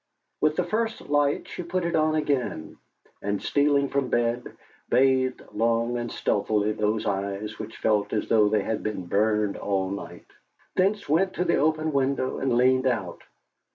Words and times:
With 0.41 0.55
the 0.55 0.63
first 0.63 0.99
light 1.11 1.47
she 1.47 1.61
put 1.61 1.85
it 1.85 1.95
on 1.95 2.15
again, 2.15 2.77
and 3.21 3.39
stealing 3.39 3.87
from 3.87 4.09
bed, 4.09 4.57
bathed 4.89 5.43
long 5.53 5.99
and 5.99 6.11
stealthily 6.11 6.71
those 6.71 7.05
eyes 7.05 7.59
which 7.59 7.77
felt 7.77 8.11
as 8.11 8.27
though 8.27 8.49
they 8.49 8.63
had 8.63 8.81
been 8.81 9.05
burned 9.05 9.57
all 9.57 9.91
night; 9.91 10.25
thence 10.75 11.07
went 11.07 11.35
to 11.35 11.45
the 11.45 11.57
open 11.57 11.93
window 11.93 12.39
and 12.39 12.51
leaned 12.57 12.87
out. 12.87 13.21